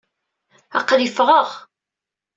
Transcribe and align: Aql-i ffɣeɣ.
Aql-i 0.79 1.09
ffɣeɣ. 1.11 1.49